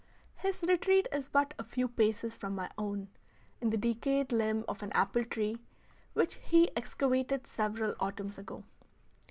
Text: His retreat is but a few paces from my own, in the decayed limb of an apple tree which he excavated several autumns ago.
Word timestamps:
His 0.37 0.63
retreat 0.63 1.07
is 1.11 1.29
but 1.29 1.53
a 1.59 1.63
few 1.63 1.87
paces 1.87 2.35
from 2.35 2.55
my 2.55 2.71
own, 2.75 3.07
in 3.61 3.69
the 3.69 3.77
decayed 3.77 4.31
limb 4.31 4.65
of 4.67 4.81
an 4.81 4.91
apple 4.93 5.23
tree 5.23 5.59
which 6.13 6.39
he 6.41 6.75
excavated 6.75 7.45
several 7.45 7.93
autumns 7.99 8.39
ago. 8.39 8.63